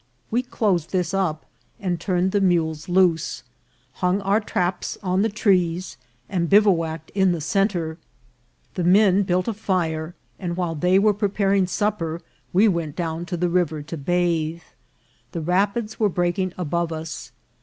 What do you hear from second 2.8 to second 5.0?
loose, hung our traps